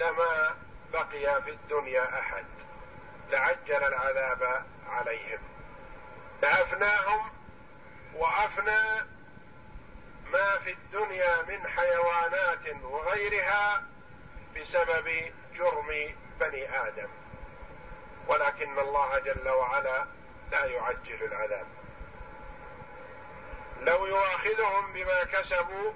لما 0.00 0.56
بقي 0.92 1.42
في 1.42 1.50
الدنيا 1.50 2.18
أحد. 2.20 2.44
لعجل 3.30 3.84
العذاب 3.84 4.64
عليهم. 4.88 5.38
لافناهم 6.42 7.30
وافنى 8.14 9.13
ما 10.32 10.58
في 10.58 10.72
الدنيا 10.72 11.42
من 11.42 11.68
حيوانات 11.68 12.82
وغيرها 12.82 13.82
بسبب 14.56 15.32
جرم 15.54 16.14
بني 16.40 16.78
آدم. 16.88 17.08
ولكن 18.26 18.78
الله 18.78 19.18
جل 19.18 19.48
وعلا 19.48 20.06
لا 20.50 20.64
يعجل 20.64 21.24
العذاب. 21.24 21.66
لو 23.80 24.06
يؤاخذهم 24.06 24.92
بما 24.92 25.24
كسبوا 25.24 25.92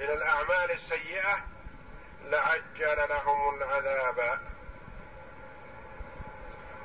من 0.00 0.06
الأعمال 0.06 0.70
السيئة 0.70 1.40
لعجل 2.24 3.08
لهم 3.08 3.62
العذاب. 3.62 4.38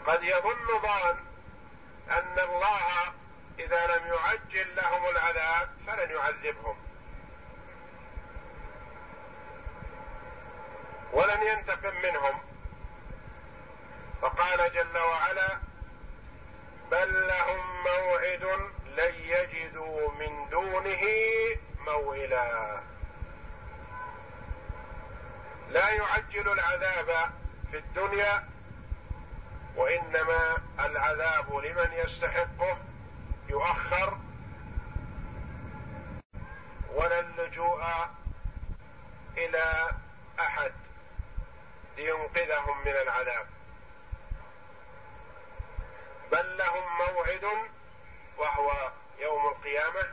قد 0.05 0.23
يظن 0.23 0.79
ظان 0.81 1.17
أن 2.09 2.39
الله 2.39 3.13
إذا 3.59 3.87
لم 3.87 4.07
يعجل 4.07 4.75
لهم 4.75 5.05
العذاب 5.09 5.69
فلن 5.87 6.09
يعذبهم. 6.11 6.77
ولن 11.13 11.41
ينتقم 11.41 11.95
منهم. 12.01 12.41
فقال 14.21 14.73
جل 14.73 14.97
وعلا 14.97 15.57
بل 16.91 17.27
لهم 17.27 17.83
موعد 17.83 18.43
لن 18.85 19.13
يجدوا 19.15 20.11
من 20.11 20.49
دونه 20.49 21.01
موئلا. 21.79 22.81
لا 25.69 25.89
يعجل 25.89 26.49
العذاب 26.51 27.31
في 27.71 27.77
الدنيا 27.77 28.49
وإنما 29.75 30.57
العذاب 30.79 31.55
لمن 31.55 31.93
يستحقه. 31.93 32.86
يؤخر 33.49 34.17
ولا 36.93 37.19
اللجوء 37.19 37.83
إلى 39.37 39.91
أحد 40.39 40.73
لينقذهم 41.97 42.81
من 42.81 42.91
العذاب. 42.91 43.47
بل 46.31 46.57
لهم 46.57 46.97
موعد 46.97 47.69
وهو 48.37 48.91
يوم 49.19 49.47
القيامة 49.47 50.11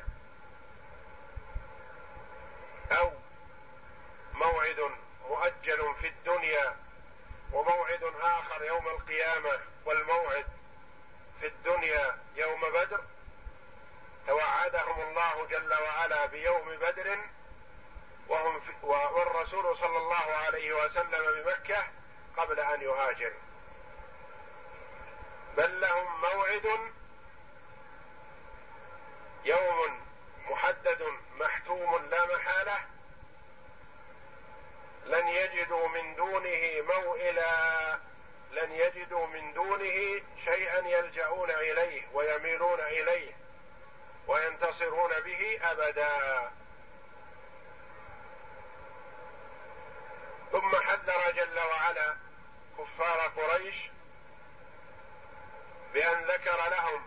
أو 2.92 3.12
موعد 4.34 4.90
مؤجل 5.28 5.94
في 6.00 6.08
الدنيا 6.08 6.76
وموعد 7.52 8.02
آخر 8.20 8.64
يوم 8.64 8.88
القيامة 8.88 9.58
والموعد 9.84 10.46
في 11.40 11.46
الدنيا 11.46 12.18
يوم 12.36 12.60
بدر. 12.60 13.00
توعدهم 14.26 15.00
الله 15.00 15.46
جل 15.46 15.74
وعلا 15.74 16.26
بيوم 16.26 16.76
بدر 16.76 17.18
وهم 18.28 18.60
في 18.60 18.72
والرسول 18.86 19.76
صلى 19.76 19.98
الله 19.98 20.34
عليه 20.34 20.84
وسلم 20.84 21.42
بمكة 21.42 21.84
قبل 22.36 22.60
أن 22.60 22.82
يهاجر. 22.82 23.32
بل 25.56 25.80
لهم 25.80 26.20
موعد 26.20 26.92
يوم 29.44 30.00
محدد 30.50 31.02
محتوم 31.36 32.08
لا 32.10 32.26
محالة 32.26 32.78
لن 35.06 35.28
يجدوا 35.28 35.88
من 35.88 36.14
دونه 36.14 36.82
موئلا 36.82 37.98
لن 38.50 38.72
يجدوا 38.72 39.26
من 39.26 39.52
دونه 39.52 40.22
شيئا 40.44 40.88
يلجؤون 40.88 41.50
إليه 41.50 42.08
ويميلون 42.12 42.80
إليه. 42.80 43.43
وينتصرون 44.26 45.20
به 45.20 45.60
أبدا. 45.62 46.50
ثم 50.52 50.76
حذر 50.76 51.30
جل 51.30 51.58
وعلا 51.58 52.16
كفار 52.78 53.20
قريش 53.20 53.76
بأن 55.94 56.24
ذكر 56.24 56.68
لهم 56.70 57.06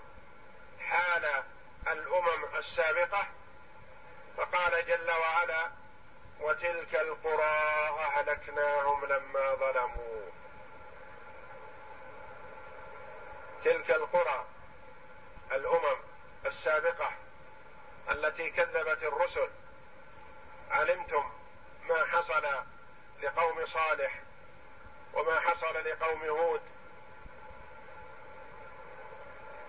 السابقة 2.57 3.27
فقال 4.37 4.85
جل 4.87 5.11
وعلا 5.11 5.71
وتلك 6.39 6.95
القرى 6.95 7.89
أهلكناهم 7.99 9.05
لما 9.05 9.55
ظلموا. 9.55 10.31
تلك 13.63 13.91
القرى 13.91 14.45
الأمم 15.51 16.06
السابقة 16.47 17.11
التي 18.11 18.49
كذبت 18.49 19.03
الرسل. 19.03 19.49
علمتم 20.71 21.31
ما 21.83 22.05
حصل 22.05 22.47
لقوم 23.21 23.65
صالح 23.65 24.19
وما 25.13 25.39
حصل 25.39 25.87
لقوم 25.87 26.23
هود 26.23 26.61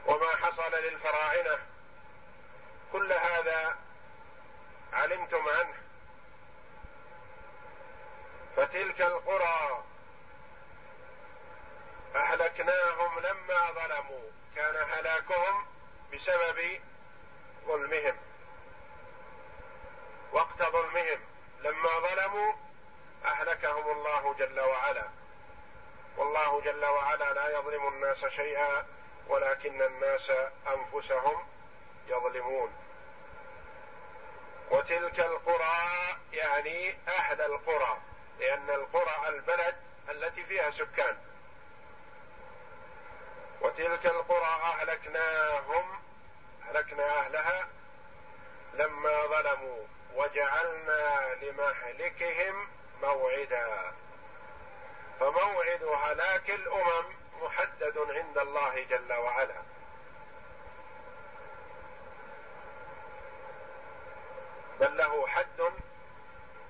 وما 0.07 0.37
حصل 0.37 0.73
للفراعنة. 0.73 1.59
كل 2.93 3.13
هذا 3.13 3.79
علمتم 4.93 5.49
عنه. 5.49 5.75
فتلك 8.57 9.01
القرى 9.01 9.85
أهلكناهم 12.15 13.19
لما 13.19 13.73
ظلموا. 13.73 14.31
كان 14.57 14.77
هلاكهم 14.77 15.67
بسبب 16.13 16.81
ظلمهم. 17.67 18.17
وقت 20.33 20.63
ظلمهم 20.63 21.21
لما 21.61 21.99
ظلموا 21.99 22.53
أهلكهم 23.25 23.91
الله 23.91 24.35
جل 24.35 24.61
وعلا. 24.61 25.09
والله 26.17 26.61
جل 26.61 26.85
وعلا 26.85 27.33
لا 27.33 27.59
يظلم 27.59 27.89
الناس 27.89 28.27
شيئا 28.27 28.87
ولكن 29.29 29.83
الناس 29.83 30.31
أنفسهم 30.67 31.47
يظلمون. 32.09 32.77
وتلك 34.71 35.21
القرى 35.21 36.17
يعني 36.33 36.99
أهل 37.09 37.41
القرى 37.41 37.99
لأن 38.39 38.71
القرى 38.71 39.29
البلد 39.29 39.77
التي 40.11 40.45
فيها 40.45 40.71
سكان. 40.71 41.19
وتلك 43.61 44.07
القرى 44.07 44.63
أهلكناهم 44.63 46.01
أهلكنا 46.69 47.19
أهلها 47.19 47.69
لما 48.75 49.27
ظلموا 49.27 49.87
وجعلنا 50.15 51.35
لمهلكهم 51.43 52.69
موعدا. 53.03 53.93
فموعد 55.21 55.83
هلاك 55.83 56.51
الأمم 56.51 57.05
محدد 57.43 57.99
عند 57.99 58.39
الله 58.39 58.83
جل 58.83 59.13
وعلا. 59.13 59.63
بل 64.81 64.97
له 64.97 65.27
حد 65.27 65.73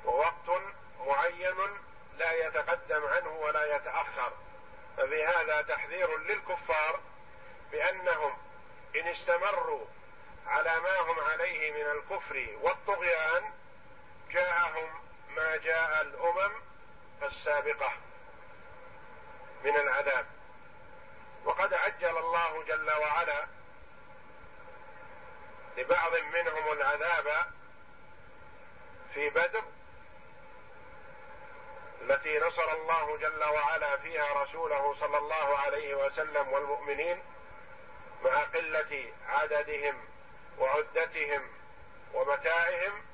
ووقت 0.04 0.62
معين 1.06 1.56
لا 2.18 2.32
يتقدم 2.46 3.06
عنه 3.06 3.28
ولا 3.28 3.76
يتأخر. 3.76 4.32
ففي 4.98 5.24
هذا 5.24 5.62
تحذير 5.62 6.18
للكفار 6.18 7.00
بأنهم 7.72 8.38
إن 8.96 9.08
استمروا 9.08 9.86
على 10.46 10.80
ما 10.80 11.00
هم 11.00 11.20
عليه 11.20 11.72
من 11.72 11.90
الكفر 11.90 12.48
والطغيان 12.62 13.52
جاءهم 14.30 15.00
ما 15.36 15.56
جاء 15.56 16.02
الأمم 16.02 16.52
السابقة 17.22 17.92
من 19.64 19.76
العذاب. 19.76 20.26
وقد 21.44 21.74
عجل 21.74 22.18
الله 22.18 22.64
جل 22.64 22.90
وعلا 22.90 23.46
لبعض 25.76 26.16
منهم 26.16 26.72
العذاب 26.72 27.52
في 29.14 29.30
بدر 29.30 29.64
التي 32.02 32.38
نصر 32.38 32.72
الله 32.72 33.16
جل 33.16 33.44
وعلا 33.44 33.96
فيها 33.96 34.42
رسوله 34.42 34.94
صلى 35.00 35.18
الله 35.18 35.58
عليه 35.58 35.94
وسلم 35.94 36.48
والمؤمنين 36.48 37.22
مع 38.24 38.42
قلة 38.42 39.12
عددهم 39.28 40.08
وعدتهم 40.58 41.42
ومتاعهم 42.14 43.04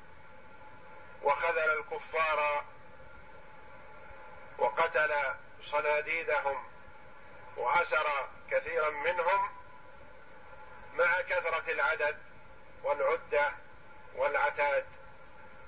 وخذل 1.23 1.79
الكفار 1.79 2.63
وقتل 4.57 5.13
صناديدهم 5.71 6.63
واسر 7.57 8.29
كثيرا 8.51 8.89
منهم 8.89 9.49
مع 10.93 11.21
كثرة 11.21 11.71
العدد 11.71 12.17
والعدة 12.83 13.51
والعتاد 14.15 14.85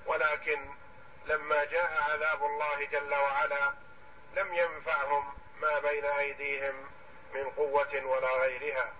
ولكن 0.06 0.77
لما 1.28 1.64
جاء 1.64 2.02
عذاب 2.10 2.42
الله 2.44 2.84
جل 2.84 3.14
وعلا 3.14 3.72
لم 4.36 4.54
ينفعهم 4.54 5.34
ما 5.60 5.78
بين 5.78 6.04
أيديهم 6.04 6.90
من 7.34 7.50
قوة 7.50 8.04
ولا 8.04 8.32
غيرها. 8.32 8.92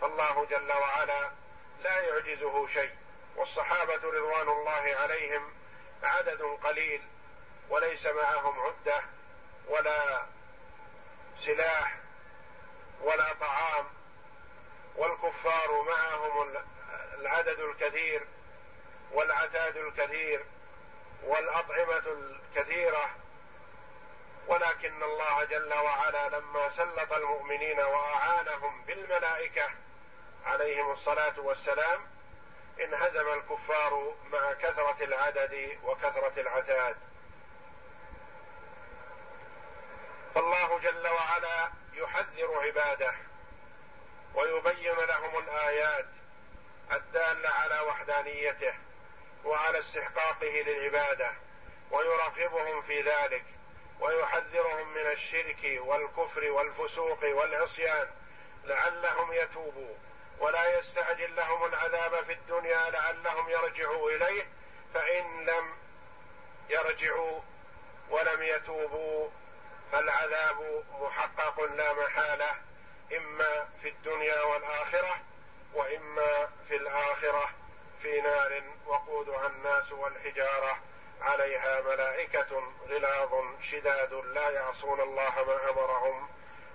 فالله 0.00 0.46
جل 0.46 0.72
وعلا 0.72 1.30
لا 1.82 2.00
يعجزه 2.00 2.66
شيء 2.68 2.94
والصحابة 3.36 3.94
رضوان 3.94 4.48
الله 4.48 4.96
عليهم 4.96 5.54
عدد 6.02 6.42
قليل 6.42 7.02
وليس 7.68 8.06
معهم 8.06 8.60
عدة 8.60 9.02
ولا 9.68 10.26
سلاح 11.46 11.96
ولا 13.00 13.32
طعام 13.32 13.86
والكفار 14.96 15.82
معهم 15.82 16.54
العدد 17.18 17.58
الكثير 17.60 18.26
والعتاد 19.12 19.76
الكثير 19.76 20.44
والأطعمة 21.24 22.02
الكثيرة. 22.06 23.10
ولكن 24.46 25.02
الله 25.02 25.44
جل 25.44 25.74
وعلا 25.74 26.28
لما 26.28 26.70
سلط 26.70 27.12
المؤمنين 27.12 27.80
وأعانهم 27.80 28.82
بالملائكة 28.82 29.70
عليهم 30.44 30.90
الصلاة 30.90 31.40
والسلام 31.40 32.00
انهزم 32.80 33.28
الكفار 33.32 34.14
مع 34.32 34.52
كثرة 34.52 34.96
العدد 35.00 35.78
وكثرة 35.82 36.32
العتاد. 36.40 36.96
فالله 40.34 40.78
جل 40.78 41.08
وعلا 41.08 41.70
يحذر 41.92 42.60
عباده 42.60 43.14
ويبين 44.34 44.96
لهم 44.96 45.38
الآيات 45.38 46.06
الدالة 46.92 47.48
على 47.48 47.80
وحدانيته. 47.80 48.74
وعلى 49.44 49.78
استحقاقه 49.78 50.62
للعبادة 50.66 51.32
ويرغبهم 51.90 52.82
في 52.82 53.02
ذلك 53.02 53.44
ويحذرهم 54.00 54.94
من 54.94 55.06
الشرك 55.06 55.80
والكفر 55.84 56.50
والفسوق 56.50 57.24
والعصيان 57.24 58.10
لعلهم 58.64 59.32
يتوبوا 59.32 59.94
ولا 60.38 60.78
يستعجل 60.78 61.36
لهم 61.36 61.64
العذاب 61.64 62.24
في 62.24 62.32
الدنيا 62.32 62.90
لعلهم 62.90 63.48
يرجعوا 63.48 64.10
إليه 64.10 64.46
فإن 64.94 65.44
لم 65.46 65.74
يرجعوا 66.70 67.40
ولم 68.10 68.42
يتوبوا 68.42 69.28
فالعذاب 69.92 70.84
محقق 71.00 71.60
لا 71.60 71.92
محالة 71.92 72.50
إما 73.16 73.68
في 73.82 73.88
الدنيا 73.88 74.42
والآخرة 74.42 75.16
وإما 75.74 76.48
في 76.68 76.76
الآخرة. 76.76 77.50
في 78.02 78.20
نار 78.20 78.62
وقودها 78.86 79.46
الناس 79.46 79.92
والحجارة 79.92 80.78
عليها 81.20 81.80
ملائكة 81.80 82.62
غلاظ 82.88 83.44
شداد 83.70 84.12
لا 84.12 84.50
يعصون 84.50 85.00
الله 85.00 85.44
ما 85.46 85.70
أمرهم 85.70 86.28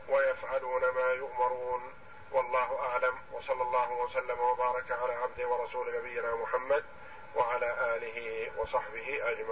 ويفعلون 0.09 0.81
ما 0.81 1.11
يؤمرون. 1.11 1.93
والله 2.31 2.79
أعلم. 2.79 3.19
وصلى 3.31 3.61
الله 3.61 3.91
وسلم 3.91 4.39
وبارك 4.39 4.91
على 4.91 5.13
عبده 5.13 5.47
ورسول 5.47 5.97
نبينا 5.97 6.35
محمد 6.35 6.85
وعلى 7.35 7.95
آله 7.95 8.51
وصحبه 8.57 9.31
أجمعين. 9.31 9.45